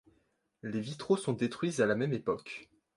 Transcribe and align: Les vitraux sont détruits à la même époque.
Les 0.63 0.79
vitraux 0.81 1.15
sont 1.15 1.33
détruits 1.33 1.79
à 1.79 1.85
la 1.85 1.93
même 1.93 2.11
époque. 2.11 2.71